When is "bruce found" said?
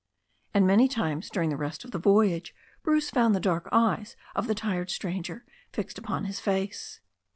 2.81-3.35